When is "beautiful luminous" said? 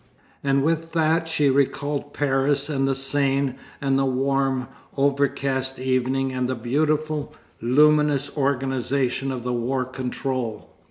6.55-8.35